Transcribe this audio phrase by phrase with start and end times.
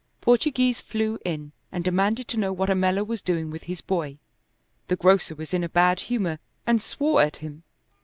[0.19, 4.17] Portoghese flew in and demanded to know what Ammella was doing with his boy.
[4.87, 7.61] The grocer was in a bad humor, and swore at him.